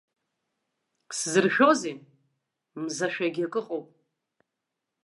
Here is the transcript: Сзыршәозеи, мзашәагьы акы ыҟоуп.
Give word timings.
Сзыршәозеи, 1.17 1.95
мзашәагьы 2.81 3.43
акы 3.47 3.59
ыҟоуп. 3.61 3.87